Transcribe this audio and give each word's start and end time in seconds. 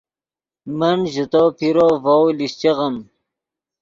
من 0.77 0.99
ژے 1.13 1.25
تو 1.31 1.41
پیرو 1.57 1.87
ڤؤ 2.03 2.23
لیشچیغیم 2.37 2.95